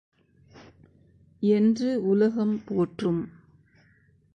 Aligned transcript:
என்று 1.39 2.07
உலகம் 2.07 2.61
போற்றும். 2.65 3.21